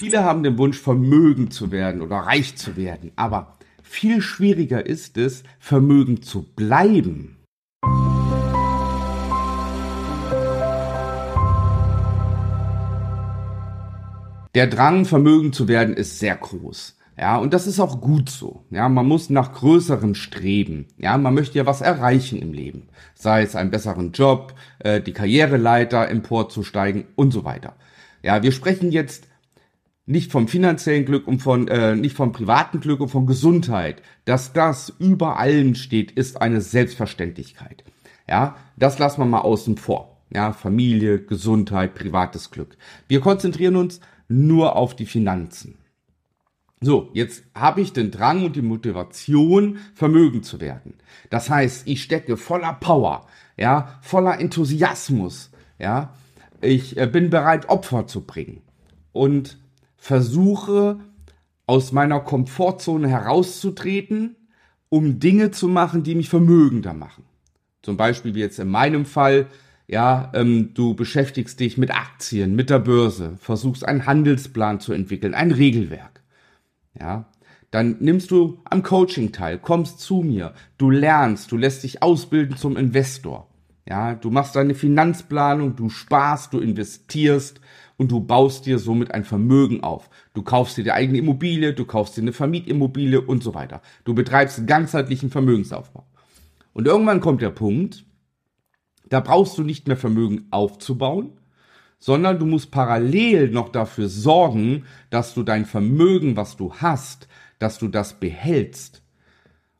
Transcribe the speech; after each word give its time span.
Viele 0.00 0.22
haben 0.22 0.44
den 0.44 0.58
Wunsch, 0.58 0.78
vermögend 0.78 1.52
zu 1.52 1.72
werden 1.72 2.02
oder 2.02 2.18
reich 2.18 2.54
zu 2.54 2.76
werden, 2.76 3.10
aber 3.16 3.56
viel 3.82 4.22
schwieriger 4.22 4.86
ist 4.86 5.18
es, 5.18 5.42
vermögend 5.58 6.24
zu 6.24 6.44
bleiben. 6.44 7.38
Der 14.54 14.68
Drang, 14.68 15.04
vermögend 15.04 15.56
zu 15.56 15.66
werden, 15.66 15.96
ist 15.96 16.20
sehr 16.20 16.36
groß. 16.36 16.96
Ja, 17.18 17.38
und 17.38 17.52
das 17.52 17.66
ist 17.66 17.80
auch 17.80 18.00
gut 18.00 18.30
so. 18.30 18.64
Ja, 18.70 18.88
man 18.88 19.08
muss 19.08 19.30
nach 19.30 19.52
größerem 19.52 20.14
streben. 20.14 20.86
Ja, 20.96 21.18
man 21.18 21.34
möchte 21.34 21.58
ja 21.58 21.66
was 21.66 21.80
erreichen 21.80 22.38
im 22.38 22.52
Leben. 22.52 22.86
Sei 23.16 23.42
es 23.42 23.56
einen 23.56 23.72
besseren 23.72 24.12
Job, 24.12 24.54
äh, 24.78 25.00
die 25.00 25.12
Karriereleiter 25.12 26.08
emporzusteigen 26.08 27.06
und 27.16 27.32
so 27.32 27.44
weiter. 27.44 27.74
Ja, 28.22 28.44
wir 28.44 28.52
sprechen 28.52 28.92
jetzt 28.92 29.27
nicht 30.08 30.32
vom 30.32 30.48
finanziellen 30.48 31.04
Glück 31.04 31.28
und 31.28 31.40
von 31.40 31.68
äh, 31.68 31.94
nicht 31.94 32.16
vom 32.16 32.32
privaten 32.32 32.80
Glück 32.80 33.00
und 33.00 33.08
von 33.08 33.26
Gesundheit. 33.26 34.02
Dass 34.24 34.52
das 34.52 34.92
über 34.98 35.38
allen 35.38 35.74
steht, 35.74 36.10
ist 36.12 36.40
eine 36.40 36.62
Selbstverständlichkeit. 36.62 37.84
Ja, 38.26 38.56
das 38.76 38.98
lassen 38.98 39.20
wir 39.20 39.26
mal 39.26 39.40
außen 39.40 39.76
vor. 39.76 40.16
Ja, 40.32 40.52
Familie, 40.52 41.20
Gesundheit, 41.20 41.94
privates 41.94 42.50
Glück. 42.50 42.76
Wir 43.06 43.20
konzentrieren 43.20 43.76
uns 43.76 44.00
nur 44.28 44.76
auf 44.76 44.96
die 44.96 45.06
Finanzen. 45.06 45.78
So, 46.80 47.10
jetzt 47.12 47.44
habe 47.54 47.80
ich 47.80 47.92
den 47.92 48.10
Drang 48.10 48.44
und 48.44 48.56
die 48.56 48.62
Motivation, 48.62 49.78
vermögend 49.94 50.44
zu 50.44 50.60
werden. 50.60 50.94
Das 51.28 51.50
heißt, 51.50 51.86
ich 51.86 52.02
stecke 52.02 52.36
voller 52.36 52.74
Power, 52.74 53.26
ja, 53.56 53.98
voller 54.00 54.40
Enthusiasmus, 54.40 55.50
ja. 55.78 56.14
Ich 56.60 56.96
äh, 56.96 57.06
bin 57.06 57.30
bereit, 57.30 57.68
Opfer 57.68 58.06
zu 58.06 58.22
bringen 58.22 58.62
und 59.12 59.58
versuche 59.98 61.00
aus 61.66 61.92
meiner 61.92 62.20
Komfortzone 62.20 63.08
herauszutreten, 63.08 64.36
um 64.88 65.20
Dinge 65.20 65.50
zu 65.50 65.68
machen, 65.68 66.02
die 66.02 66.14
mich 66.14 66.30
vermögender 66.30 66.94
machen. 66.94 67.24
Zum 67.82 67.98
Beispiel 67.98 68.34
wie 68.34 68.40
jetzt 68.40 68.58
in 68.58 68.68
meinem 68.68 69.04
Fall, 69.04 69.48
ja, 69.86 70.32
ähm, 70.34 70.72
du 70.72 70.94
beschäftigst 70.94 71.60
dich 71.60 71.76
mit 71.76 71.94
Aktien, 71.94 72.56
mit 72.56 72.70
der 72.70 72.78
Börse, 72.78 73.36
versuchst 73.38 73.84
einen 73.84 74.06
Handelsplan 74.06 74.80
zu 74.80 74.94
entwickeln, 74.94 75.34
ein 75.34 75.50
Regelwerk 75.50 76.18
ja, 77.00 77.26
dann 77.70 77.96
nimmst 78.00 78.30
du 78.30 78.60
am 78.64 78.82
Coaching 78.82 79.32
teil, 79.32 79.58
kommst 79.58 80.00
zu 80.00 80.22
mir, 80.22 80.54
du 80.78 80.90
lernst, 80.90 81.52
du 81.52 81.56
lässt 81.56 81.82
dich 81.84 82.02
ausbilden 82.02 82.56
zum 82.56 82.76
Investor. 82.76 83.48
Ja, 83.86 84.14
du 84.14 84.30
machst 84.30 84.56
deine 84.56 84.74
Finanzplanung, 84.74 85.76
du 85.76 85.88
sparst, 85.88 86.52
du 86.52 86.60
investierst 86.60 87.60
und 87.98 88.10
du 88.10 88.20
baust 88.20 88.64
dir 88.64 88.78
somit 88.78 89.10
ein 89.10 89.24
Vermögen 89.24 89.82
auf. 89.82 90.08
Du 90.32 90.42
kaufst 90.42 90.78
dir 90.78 90.84
die 90.84 90.92
eigene 90.92 91.18
Immobilie, 91.18 91.74
du 91.74 91.84
kaufst 91.84 92.16
dir 92.16 92.22
eine 92.22 92.32
Vermietimmobilie 92.32 93.20
und 93.20 93.42
so 93.42 93.54
weiter. 93.54 93.82
Du 94.04 94.14
betreibst 94.14 94.56
einen 94.56 94.66
ganzheitlichen 94.66 95.30
Vermögensaufbau. 95.30 96.06
Und 96.72 96.86
irgendwann 96.86 97.20
kommt 97.20 97.42
der 97.42 97.50
Punkt, 97.50 98.06
da 99.08 99.20
brauchst 99.20 99.58
du 99.58 99.64
nicht 99.64 99.88
mehr 99.88 99.96
Vermögen 99.96 100.46
aufzubauen, 100.50 101.32
sondern 101.98 102.38
du 102.38 102.46
musst 102.46 102.70
parallel 102.70 103.50
noch 103.50 103.70
dafür 103.70 104.08
sorgen, 104.08 104.84
dass 105.10 105.34
du 105.34 105.42
dein 105.42 105.66
Vermögen, 105.66 106.36
was 106.36 106.56
du 106.56 106.72
hast, 106.74 107.26
dass 107.58 107.78
du 107.78 107.88
das 107.88 108.20
behältst. 108.20 109.02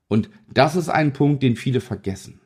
Und 0.09 0.29
das 0.53 0.75
ist 0.75 0.89
ein 0.89 1.13
Punkt, 1.13 1.45
den 1.45 1.55
viele 1.55 1.81
vergessen. 1.81 2.41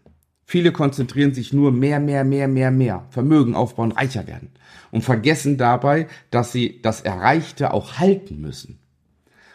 Viele 0.44 0.72
konzentrieren 0.72 1.34
sich 1.34 1.52
nur 1.52 1.72
mehr, 1.72 2.00
mehr, 2.00 2.24
mehr, 2.24 2.48
mehr, 2.48 2.70
mehr, 2.70 3.06
Vermögen 3.10 3.54
aufbauen, 3.54 3.92
reicher 3.92 4.26
werden 4.26 4.50
und 4.90 5.02
vergessen 5.02 5.56
dabei, 5.56 6.08
dass 6.30 6.52
sie 6.52 6.80
das 6.82 7.00
Erreichte 7.00 7.72
auch 7.72 7.98
halten 7.98 8.40
müssen. 8.40 8.78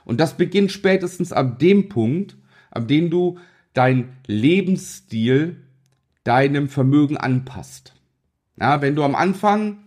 Und 0.06 0.20
das 0.20 0.38
beginnt 0.38 0.72
spätestens 0.72 1.34
ab 1.34 1.60
dem 1.60 1.90
Punkt, 1.90 2.38
ab 2.72 2.88
dem 2.88 3.10
du 3.10 3.38
dein 3.74 4.18
Lebensstil 4.26 5.58
deinem 6.23 6.70
Vermögen 6.70 7.17
anpasst. 7.17 7.94
Ja, 8.60 8.82
wenn 8.82 8.95
du 8.95 9.04
am 9.04 9.16
Anfang 9.16 9.78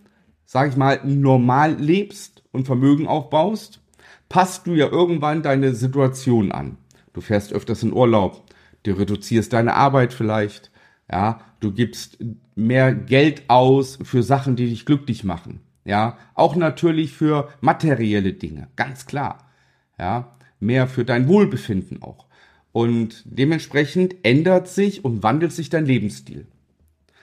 sag 0.50 0.69
ich 0.69 0.76
mal, 0.76 1.00
normal 1.04 1.74
lebst 1.74 2.42
und 2.50 2.66
Vermögen 2.66 3.06
aufbaust, 3.06 3.80
passt 4.28 4.66
du 4.66 4.74
ja 4.74 4.88
irgendwann 4.88 5.44
deine 5.44 5.76
Situation 5.76 6.50
an. 6.50 6.76
Du 7.12 7.20
fährst 7.20 7.53
öfters 7.53 7.84
in 7.84 7.92
Urlaub, 7.92 8.42
du 8.82 8.91
reduzierst 8.91 9.53
deine 9.53 9.74
Arbeit 9.74 10.12
vielleicht, 10.12 10.72
ja, 11.10 11.41
du 11.60 11.72
gibst 11.72 12.19
mehr 12.54 12.94
Geld 12.94 13.44
aus 13.48 13.98
für 14.03 14.22
Sachen, 14.22 14.56
die 14.56 14.69
dich 14.69 14.87
glücklich 14.87 15.25
machen, 15.25 15.60
ja, 15.84 16.19
auch 16.34 16.56
natürlich 16.56 17.12
für 17.12 17.48
materielle 17.60 18.32
Dinge, 18.32 18.69
ganz 18.76 19.06
klar, 19.06 19.50
ja, 19.98 20.37
mehr 20.60 20.87
für 20.87 21.04
dein 21.04 21.28
Wohlbefinden 21.28 22.03
auch. 22.03 22.26
Und 22.72 23.25
dementsprechend 23.25 24.15
ändert 24.22 24.69
sich 24.69 25.04
und 25.04 25.22
wandelt 25.22 25.53
sich 25.53 25.71
dein 25.71 25.87
Lebensstil. 25.87 26.47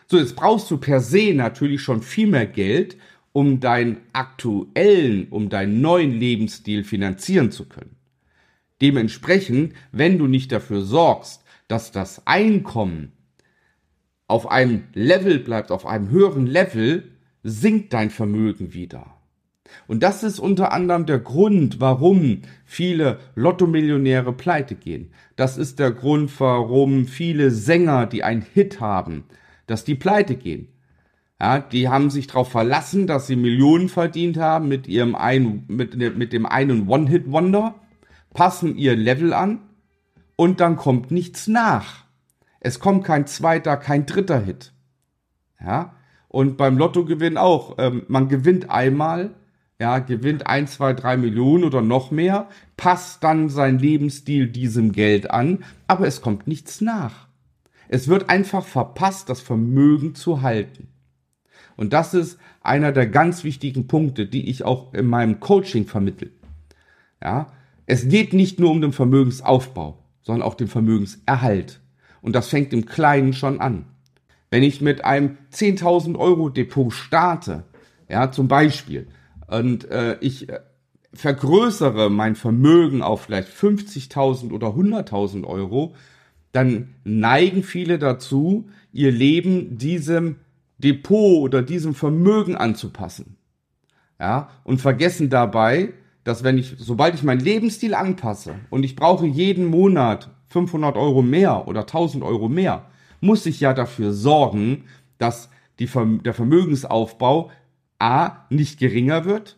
So, 0.07 0.17
jetzt 0.17 0.35
brauchst 0.35 0.69
du 0.71 0.77
per 0.77 0.99
se 0.99 1.33
natürlich 1.33 1.81
schon 1.81 2.01
viel 2.01 2.27
mehr 2.27 2.47
Geld, 2.47 2.97
um 3.31 3.59
deinen 3.59 3.97
aktuellen, 4.13 5.27
um 5.29 5.49
deinen 5.49 5.79
neuen 5.79 6.19
Lebensstil 6.19 6.83
finanzieren 6.83 7.51
zu 7.51 7.65
können. 7.65 7.95
Dementsprechend, 8.81 9.73
wenn 9.91 10.17
du 10.17 10.27
nicht 10.27 10.51
dafür 10.51 10.81
sorgst, 10.81 11.43
dass 11.67 11.91
das 11.91 12.25
Einkommen 12.25 13.11
auf 14.27 14.49
einem 14.49 14.83
Level 14.93 15.39
bleibt, 15.39 15.71
auf 15.71 15.85
einem 15.85 16.09
höheren 16.09 16.45
Level, 16.45 17.11
sinkt 17.43 17.93
dein 17.93 18.09
Vermögen 18.09 18.73
wieder. 18.73 19.17
Und 19.87 20.03
das 20.03 20.23
ist 20.23 20.39
unter 20.39 20.71
anderem 20.71 21.05
der 21.05 21.19
Grund, 21.19 21.79
warum 21.79 22.41
viele 22.65 23.19
Lottomillionäre 23.35 24.33
pleite 24.33 24.75
gehen. 24.75 25.11
Das 25.35 25.57
ist 25.57 25.79
der 25.79 25.91
Grund, 25.91 26.31
warum 26.39 27.05
viele 27.05 27.51
Sänger, 27.51 28.05
die 28.05 28.23
einen 28.23 28.45
Hit 28.53 28.79
haben, 28.79 29.25
dass 29.65 29.83
die 29.83 29.95
pleite 29.95 30.35
gehen. 30.35 30.69
Ja, 31.39 31.59
die 31.59 31.87
haben 31.87 32.09
sich 32.09 32.27
darauf 32.27 32.49
verlassen, 32.49 33.05
dass 33.05 33.27
sie 33.27 33.35
Millionen 33.35 33.89
verdient 33.89 34.37
haben 34.37 34.67
mit 34.67 34.87
ihrem 34.87 35.13
einen, 35.15 35.65
mit, 35.67 35.95
mit 35.95 36.33
dem 36.33 36.45
einen 36.47 36.87
One-Hit-Wonder, 36.87 37.75
passen 38.33 38.75
ihr 38.75 38.95
Level 38.95 39.33
an 39.33 39.59
und 40.35 40.59
dann 40.59 40.77
kommt 40.77 41.11
nichts 41.11 41.47
nach. 41.47 42.06
Es 42.59 42.79
kommt 42.79 43.03
kein 43.03 43.27
zweiter, 43.27 43.77
kein 43.77 44.05
dritter 44.05 44.39
Hit. 44.39 44.73
Ja, 45.59 45.95
und 46.27 46.57
beim 46.57 46.77
Lottogewinn 46.77 47.37
auch. 47.37 47.75
Ähm, 47.77 48.03
man 48.07 48.27
gewinnt 48.29 48.69
einmal, 48.69 49.35
ja, 49.79 49.99
gewinnt 49.99 50.47
ein, 50.47 50.67
zwei, 50.67 50.93
drei 50.93 51.17
Millionen 51.17 51.63
oder 51.63 51.81
noch 51.81 52.11
mehr, 52.11 52.49
passt 52.75 53.23
dann 53.23 53.49
sein 53.49 53.79
Lebensstil 53.79 54.47
diesem 54.47 54.91
Geld 54.91 55.31
an, 55.31 55.63
aber 55.87 56.07
es 56.07 56.21
kommt 56.21 56.47
nichts 56.47 56.81
nach. 56.81 57.27
Es 57.87 58.07
wird 58.07 58.29
einfach 58.29 58.65
verpasst, 58.65 59.29
das 59.29 59.39
Vermögen 59.39 60.13
zu 60.15 60.41
halten. 60.41 60.89
Und 61.77 61.93
das 61.93 62.13
ist 62.13 62.39
einer 62.61 62.91
der 62.91 63.07
ganz 63.07 63.43
wichtigen 63.43 63.87
Punkte, 63.87 64.25
die 64.25 64.49
ich 64.49 64.63
auch 64.63 64.93
in 64.93 65.05
meinem 65.05 65.39
Coaching 65.39 65.85
vermittel. 65.85 66.31
Ja, 67.23 67.47
es 67.85 68.09
geht 68.09 68.33
nicht 68.33 68.59
nur 68.59 68.71
um 68.71 68.81
den 68.81 68.91
Vermögensaufbau, 68.91 70.03
sondern 70.21 70.45
auch 70.45 70.55
den 70.55 70.67
Vermögenserhalt. 70.67 71.79
Und 72.21 72.35
das 72.35 72.49
fängt 72.49 72.73
im 72.73 72.85
Kleinen 72.85 73.33
schon 73.33 73.59
an. 73.61 73.85
Wenn 74.49 74.63
ich 74.63 74.81
mit 74.81 75.03
einem 75.03 75.37
10.000 75.53 76.17
Euro 76.17 76.49
Depot 76.49 76.93
starte, 76.93 77.65
ja, 78.09 78.31
zum 78.31 78.47
Beispiel, 78.47 79.07
und 79.47 79.89
äh, 79.89 80.17
ich 80.21 80.49
äh, 80.49 80.59
vergrößere 81.13 82.09
mein 82.09 82.35
Vermögen 82.35 83.01
auf 83.01 83.23
vielleicht 83.23 83.49
50.000 83.49 84.51
oder 84.51 84.67
100.000 84.67 85.45
Euro, 85.45 85.95
dann 86.51 86.95
neigen 87.03 87.63
viele 87.63 87.99
dazu, 87.99 88.69
ihr 88.91 89.11
Leben 89.11 89.77
diesem 89.77 90.37
Depot 90.77 91.43
oder 91.43 91.61
diesem 91.61 91.93
Vermögen 91.93 92.55
anzupassen. 92.55 93.37
Ja, 94.19 94.49
und 94.63 94.81
vergessen 94.81 95.29
dabei, 95.29 95.93
dass 96.23 96.43
wenn 96.43 96.57
ich, 96.57 96.75
sobald 96.77 97.15
ich 97.15 97.23
meinen 97.23 97.39
Lebensstil 97.39 97.93
anpasse 97.93 98.55
und 98.69 98.83
ich 98.83 98.95
brauche 98.95 99.25
jeden 99.25 99.65
Monat 99.65 100.29
500 100.49 100.95
Euro 100.95 101.21
mehr 101.21 101.67
oder 101.67 101.81
1000 101.81 102.23
Euro 102.23 102.49
mehr, 102.49 102.85
muss 103.21 103.45
ich 103.45 103.59
ja 103.59 103.73
dafür 103.73 104.13
sorgen, 104.13 104.85
dass 105.17 105.49
die, 105.79 105.89
der 106.23 106.33
Vermögensaufbau 106.33 107.51
A 107.99 108.45
nicht 108.49 108.79
geringer 108.79 109.25
wird, 109.25 109.57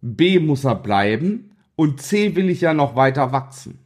B 0.00 0.38
muss 0.38 0.64
er 0.64 0.74
bleiben 0.74 1.50
und 1.76 2.00
C 2.00 2.34
will 2.36 2.48
ich 2.48 2.60
ja 2.60 2.74
noch 2.74 2.96
weiter 2.96 3.32
wachsen. 3.32 3.78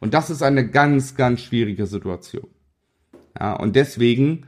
Und 0.00 0.14
das 0.14 0.30
ist 0.30 0.42
eine 0.42 0.68
ganz, 0.68 1.14
ganz 1.14 1.40
schwierige 1.40 1.86
Situation. 1.86 2.48
Ja, 3.38 3.54
und 3.54 3.76
deswegen 3.76 4.46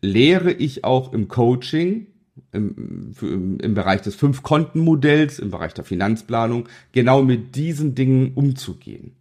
lehre 0.00 0.52
ich 0.52 0.84
auch 0.84 1.12
im 1.12 1.28
Coaching, 1.28 2.08
im, 2.52 3.14
im, 3.20 3.58
im 3.60 3.74
Bereich 3.74 4.02
des 4.02 4.14
Fünf-Konten-Modells, 4.16 5.38
im 5.38 5.50
Bereich 5.50 5.74
der 5.74 5.84
Finanzplanung, 5.84 6.68
genau 6.92 7.22
mit 7.22 7.56
diesen 7.56 7.94
Dingen 7.94 8.32
umzugehen. 8.34 9.16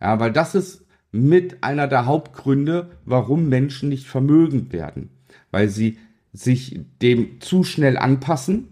Ja, 0.00 0.20
weil 0.20 0.32
das 0.32 0.54
ist 0.54 0.84
mit 1.10 1.64
einer 1.64 1.88
der 1.88 2.06
Hauptgründe, 2.06 2.90
warum 3.04 3.48
Menschen 3.48 3.88
nicht 3.88 4.06
vermögend 4.06 4.72
werden. 4.72 5.10
Weil 5.50 5.68
sie 5.68 5.98
sich 6.32 6.80
dem 7.00 7.40
zu 7.40 7.64
schnell 7.64 7.96
anpassen, 7.96 8.68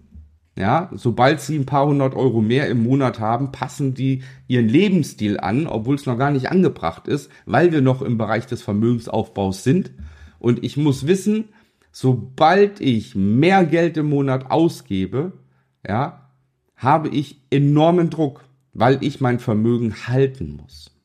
Ja, 0.59 0.91
sobald 0.95 1.43
sie 1.43 1.59
ein 1.59 1.67
paar 1.67 1.87
hundert 1.87 2.15
Euro 2.15 2.41
mehr 2.41 2.69
im 2.69 2.83
Monat 2.83 3.21
haben, 3.21 3.53
passen 3.53 3.93
die 3.93 4.23
ihren 4.49 4.69
Lebensstil 4.69 5.39
an, 5.39 5.67
obwohl 5.67 5.97
es 5.97 6.07
noch 6.07 6.17
gar 6.17 6.31
nicht 6.31 6.51
angebracht 6.51 7.09
ist, 7.09 7.31
weil 7.45 7.73
wir 7.73 7.83
noch 7.83 8.01
im 8.01 8.17
Bereich 8.17 8.47
des 8.47 8.63
Vermögensaufbaus 8.63 9.65
sind. 9.65 9.91
Und 10.39 10.65
ich 10.65 10.79
muss 10.79 11.07
wissen, 11.07 11.51
sobald 11.93 12.81
ich 12.81 13.15
mehr 13.15 13.67
Geld 13.67 13.99
im 13.99 14.09
Monat 14.09 14.51
ausgebe, 14.51 15.33
ja, 15.87 16.31
habe 16.77 17.09
ich 17.11 17.43
enormen 17.51 18.09
Druck, 18.09 18.45
weil 18.73 18.99
ich 19.03 19.21
mein 19.21 19.39
Vermögen 19.41 20.07
halten 20.07 20.57
muss. 20.63 20.96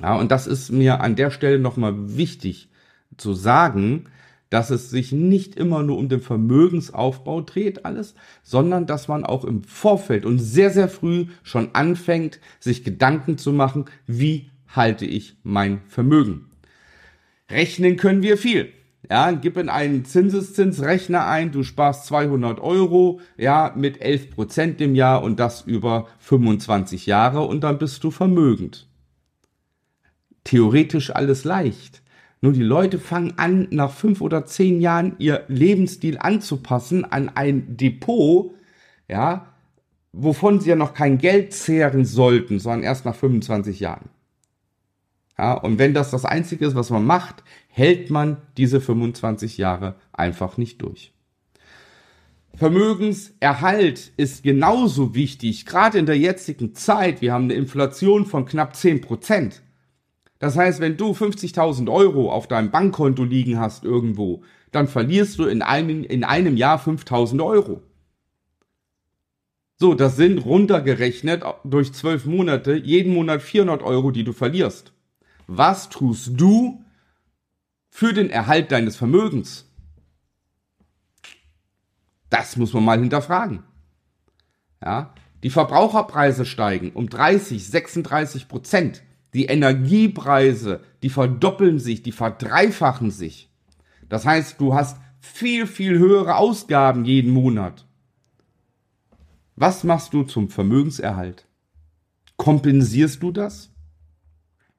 Ja, 0.00 0.16
und 0.16 0.30
das 0.30 0.46
ist 0.46 0.70
mir 0.70 1.00
an 1.00 1.16
der 1.16 1.30
Stelle 1.30 1.58
nochmal 1.58 2.16
wichtig 2.16 2.68
zu 3.16 3.32
sagen, 3.32 4.06
dass 4.50 4.70
es 4.70 4.90
sich 4.90 5.12
nicht 5.12 5.56
immer 5.56 5.82
nur 5.82 5.98
um 5.98 6.08
den 6.08 6.20
Vermögensaufbau 6.20 7.40
dreht 7.40 7.84
alles, 7.84 8.14
sondern 8.42 8.86
dass 8.86 9.08
man 9.08 9.24
auch 9.24 9.44
im 9.44 9.64
Vorfeld 9.64 10.24
und 10.24 10.38
sehr, 10.38 10.70
sehr 10.70 10.88
früh 10.88 11.26
schon 11.42 11.74
anfängt, 11.74 12.40
sich 12.60 12.84
Gedanken 12.84 13.38
zu 13.38 13.52
machen, 13.52 13.86
wie 14.06 14.50
halte 14.68 15.04
ich 15.04 15.36
mein 15.42 15.80
Vermögen. 15.88 16.50
Rechnen 17.50 17.96
können 17.96 18.22
wir 18.22 18.36
viel. 18.36 18.72
Ja, 19.08 19.30
gib 19.30 19.56
in 19.56 19.68
einen 19.68 20.04
Zinseszinsrechner 20.04 21.26
ein, 21.26 21.52
du 21.52 21.62
sparst 21.62 22.06
200 22.06 22.58
Euro, 22.60 23.20
ja, 23.36 23.72
mit 23.76 24.00
11 24.00 24.30
Prozent 24.30 24.80
im 24.80 24.96
Jahr 24.96 25.22
und 25.22 25.38
das 25.38 25.62
über 25.62 26.08
25 26.18 27.06
Jahre 27.06 27.42
und 27.42 27.62
dann 27.62 27.78
bist 27.78 28.02
du 28.02 28.10
vermögend. 28.10 28.85
Theoretisch 30.46 31.10
alles 31.10 31.42
leicht. 31.42 32.02
Nur 32.40 32.52
die 32.52 32.62
Leute 32.62 33.00
fangen 33.00 33.34
an, 33.36 33.66
nach 33.72 33.90
fünf 33.90 34.20
oder 34.20 34.46
zehn 34.46 34.80
Jahren 34.80 35.16
ihr 35.18 35.44
Lebensstil 35.48 36.18
anzupassen 36.18 37.04
an 37.04 37.30
ein 37.34 37.76
Depot, 37.76 38.54
ja, 39.08 39.52
wovon 40.12 40.60
sie 40.60 40.70
ja 40.70 40.76
noch 40.76 40.94
kein 40.94 41.18
Geld 41.18 41.52
zehren 41.52 42.04
sollten, 42.04 42.60
sondern 42.60 42.84
erst 42.84 43.04
nach 43.04 43.16
25 43.16 43.80
Jahren. 43.80 44.08
Ja, 45.36 45.54
und 45.54 45.80
wenn 45.80 45.94
das 45.94 46.12
das 46.12 46.24
Einzige 46.24 46.64
ist, 46.64 46.76
was 46.76 46.90
man 46.90 47.04
macht, 47.04 47.42
hält 47.68 48.10
man 48.10 48.36
diese 48.56 48.80
25 48.80 49.58
Jahre 49.58 49.96
einfach 50.12 50.58
nicht 50.58 50.80
durch. 50.80 51.12
Vermögenserhalt 52.54 54.12
ist 54.16 54.44
genauso 54.44 55.16
wichtig, 55.16 55.66
gerade 55.66 55.98
in 55.98 56.06
der 56.06 56.16
jetzigen 56.16 56.76
Zeit. 56.76 57.20
Wir 57.20 57.32
haben 57.32 57.44
eine 57.44 57.54
Inflation 57.54 58.26
von 58.26 58.46
knapp 58.46 58.76
10 58.76 59.00
Prozent. 59.00 59.62
Das 60.38 60.56
heißt, 60.56 60.80
wenn 60.80 60.96
du 60.96 61.12
50.000 61.12 61.90
Euro 61.90 62.30
auf 62.30 62.46
deinem 62.46 62.70
Bankkonto 62.70 63.24
liegen 63.24 63.58
hast 63.58 63.84
irgendwo, 63.84 64.42
dann 64.70 64.88
verlierst 64.88 65.38
du 65.38 65.44
in 65.44 65.62
einem, 65.62 66.04
in 66.04 66.24
einem 66.24 66.56
Jahr 66.56 66.78
5.000 66.78 67.44
Euro. 67.44 67.82
So, 69.78 69.94
das 69.94 70.16
sind 70.16 70.38
runtergerechnet 70.38 71.44
durch 71.64 71.92
zwölf 71.92 72.24
Monate 72.24 72.76
jeden 72.76 73.12
Monat 73.12 73.42
400 73.42 73.82
Euro, 73.82 74.10
die 74.10 74.24
du 74.24 74.32
verlierst. 74.32 74.92
Was 75.46 75.88
tust 75.90 76.32
du 76.34 76.82
für 77.90 78.12
den 78.12 78.30
Erhalt 78.30 78.72
deines 78.72 78.96
Vermögens? 78.96 79.70
Das 82.30 82.56
muss 82.56 82.72
man 82.72 82.84
mal 82.84 82.98
hinterfragen. 82.98 83.62
Ja, 84.82 85.14
die 85.42 85.50
Verbraucherpreise 85.50 86.44
steigen 86.44 86.92
um 86.92 87.08
30, 87.08 87.66
36 87.66 88.48
Prozent. 88.48 89.02
Die 89.36 89.44
Energiepreise, 89.44 90.80
die 91.02 91.10
verdoppeln 91.10 91.78
sich, 91.78 92.02
die 92.02 92.12
verdreifachen 92.12 93.10
sich. 93.10 93.50
Das 94.08 94.24
heißt, 94.24 94.58
du 94.58 94.72
hast 94.72 94.98
viel, 95.20 95.66
viel 95.66 95.98
höhere 95.98 96.36
Ausgaben 96.36 97.04
jeden 97.04 97.32
Monat. 97.32 97.84
Was 99.54 99.84
machst 99.84 100.14
du 100.14 100.22
zum 100.22 100.48
Vermögenserhalt? 100.48 101.44
Kompensierst 102.38 103.22
du 103.22 103.30
das? 103.30 103.70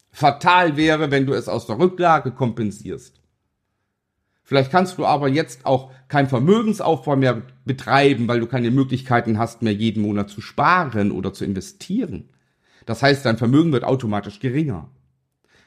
Fatal 0.09 0.75
wäre, 0.75 1.11
wenn 1.11 1.27
du 1.27 1.33
es 1.33 1.47
aus 1.47 1.67
der 1.67 1.77
Rücklage 1.77 2.31
kompensierst. 2.31 3.21
Vielleicht 4.41 4.71
kannst 4.71 4.97
du 4.97 5.05
aber 5.05 5.27
jetzt 5.27 5.67
auch 5.67 5.91
keinen 6.07 6.29
Vermögensaufbau 6.29 7.15
mehr 7.15 7.43
betreiben, 7.63 8.27
weil 8.27 8.39
du 8.39 8.47
keine 8.47 8.71
Möglichkeiten 8.71 9.37
hast, 9.37 9.61
mehr 9.61 9.75
jeden 9.75 10.01
Monat 10.01 10.31
zu 10.31 10.41
sparen 10.41 11.11
oder 11.11 11.31
zu 11.31 11.45
investieren. 11.45 12.29
Das 12.87 13.03
heißt, 13.03 13.25
dein 13.25 13.37
Vermögen 13.37 13.73
wird 13.73 13.83
automatisch 13.83 14.39
geringer. 14.39 14.89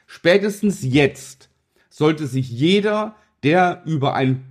Spätestens 0.07 0.81
jetzt 0.81 1.49
sollte 1.89 2.25
sich 2.25 2.49
jeder, 2.49 3.15
der 3.43 3.83
über, 3.85 4.15
ein, 4.15 4.43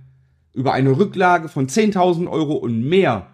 über 0.53 0.71
eine 0.71 0.97
Rücklage 0.97 1.49
von 1.49 1.67
10.000 1.67 2.31
Euro 2.31 2.53
und 2.53 2.81
mehr 2.87 3.27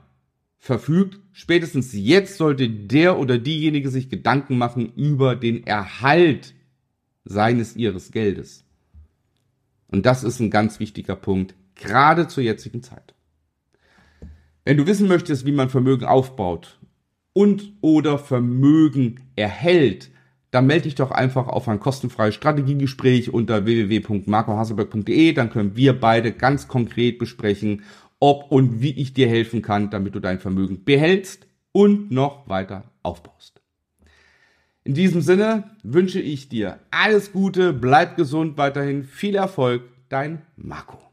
verfügt, 0.58 1.20
spätestens 1.34 1.94
jetzt 1.94 2.38
sollte 2.38 2.68
der 2.68 3.20
oder 3.20 3.38
diejenige 3.38 3.92
sich 3.92 4.10
Gedanken 4.10 4.58
machen 4.58 4.92
über 4.96 5.36
den 5.36 5.68
Erhalt 5.68 6.56
seines 7.24 7.76
ihres 7.76 8.12
Geldes. 8.12 8.66
Und 9.88 10.08
das 10.08 10.24
ist 10.24 10.40
ein 10.40 10.50
ganz 10.50 10.80
wichtiger 10.80 11.16
Punkt, 11.16 11.54
gerade 11.76 12.28
zur 12.28 12.44
jetzigen 12.44 12.82
Zeit. 12.82 13.14
Wenn 14.66 14.78
du 14.78 14.88
wissen 14.88 15.08
möchtest, 15.08 15.46
wie 15.46 15.52
man 15.52 15.70
Vermögen 15.70 16.06
aufbaut 16.06 16.80
und 17.38 17.74
oder 17.82 18.18
Vermögen 18.18 19.20
erhält, 19.36 20.10
dann 20.50 20.66
melde 20.66 20.86
dich 20.86 20.96
doch 20.96 21.12
einfach 21.12 21.48
auf 21.48 21.68
ein 21.68 21.80
kostenfreies 21.80 22.34
Strategiegespräch 22.34 23.32
unter 23.32 23.64
www.marcohaselberg.de. 23.64 25.34
Dann 25.34 25.52
können 25.52 25.76
wir 25.76 26.00
beide 26.00 26.32
ganz 26.32 26.68
konkret 26.68 27.20
besprechen, 27.20 27.84
ob 28.20 28.52
und 28.52 28.82
wie 28.82 29.00
ich 29.00 29.14
dir 29.14 29.30
helfen 29.30 29.62
kann, 29.62 29.92
damit 29.92 30.16
du 30.16 30.20
dein 30.20 30.40
Vermögen 30.40 30.84
behältst 30.84 31.46
und 31.74 32.10
noch 32.10 32.50
weiter 32.50 32.86
aufbaust. 33.04 33.62
In 34.84 34.96
diesem 34.96 35.22
Sinne 35.22 35.76
wünsche 35.84 36.20
ich 36.20 36.50
dir 36.50 36.80
alles 36.90 37.32
Gute, 37.34 37.72
bleib 37.72 38.18
gesund 38.18 38.58
weiterhin, 38.58 39.04
viel 39.04 39.36
Erfolg, 39.36 39.84
dein 40.10 40.42
Marco. 40.56 41.07